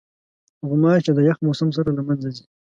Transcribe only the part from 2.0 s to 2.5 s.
منځه ځي.